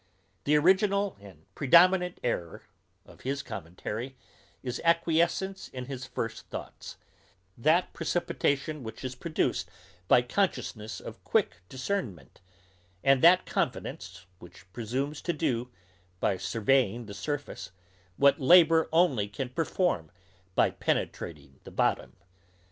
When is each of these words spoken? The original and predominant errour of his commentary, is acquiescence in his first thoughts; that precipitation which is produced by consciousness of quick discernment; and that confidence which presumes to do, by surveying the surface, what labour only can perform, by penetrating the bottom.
The 0.45 0.55
original 0.55 1.15
and 1.21 1.45
predominant 1.53 2.19
errour 2.23 2.63
of 3.05 3.21
his 3.21 3.43
commentary, 3.43 4.17
is 4.63 4.81
acquiescence 4.83 5.67
in 5.67 5.85
his 5.85 6.07
first 6.07 6.47
thoughts; 6.47 6.97
that 7.55 7.93
precipitation 7.93 8.81
which 8.81 9.03
is 9.03 9.13
produced 9.13 9.69
by 10.07 10.23
consciousness 10.23 11.01
of 11.01 11.23
quick 11.23 11.57
discernment; 11.69 12.41
and 13.03 13.21
that 13.21 13.45
confidence 13.45 14.25
which 14.39 14.65
presumes 14.73 15.21
to 15.21 15.33
do, 15.33 15.69
by 16.19 16.35
surveying 16.35 17.05
the 17.05 17.13
surface, 17.13 17.69
what 18.17 18.41
labour 18.41 18.89
only 18.91 19.27
can 19.27 19.49
perform, 19.49 20.09
by 20.55 20.71
penetrating 20.71 21.59
the 21.63 21.69
bottom. 21.69 22.15